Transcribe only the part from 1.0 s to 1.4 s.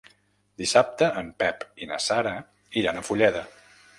en